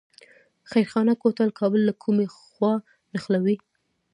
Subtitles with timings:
[0.69, 2.73] خیرخانه کوتل کابل له کومې خوا
[3.13, 3.55] نښلوي؟